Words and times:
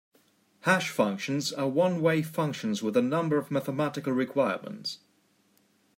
Hash 0.61 0.89
functions 0.89 1.53
are 1.53 1.67
one-way 1.69 2.23
functions 2.23 2.81
with 2.81 2.97
a 2.97 3.03
number 3.03 3.37
of 3.37 3.51
mathematical 3.51 4.13
requirements. 4.13 4.97